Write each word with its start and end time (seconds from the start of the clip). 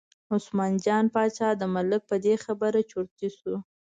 عثمان 0.35 0.73
جان 0.85 1.05
باچا 1.13 1.49
د 1.57 1.63
ملک 1.75 2.01
په 2.09 2.15
دې 2.25 2.35
خبره 2.45 2.79
چرتي 2.91 3.29
شو. 3.37 3.55